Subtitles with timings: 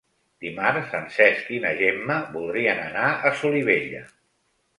[0.43, 4.03] Dimarts en Cesc i na Gemma voldrien anar a Solivella.